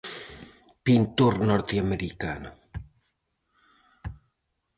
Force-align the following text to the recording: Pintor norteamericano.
Pintor 0.85 1.33
norteamericano. 1.49 2.49